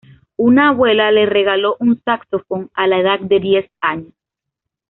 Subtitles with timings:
[0.37, 4.13] Una abuela le regaló un saxofón a la edad de diez años.